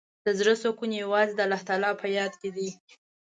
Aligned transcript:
د 0.25 0.27
زړۀ 0.39 0.53
سکون 0.63 0.91
یوازې 1.03 1.33
د 1.35 1.41
الله 1.75 1.91
په 2.01 2.07
یاد 2.17 2.33
کې 2.41 2.49
دی. 2.55 2.69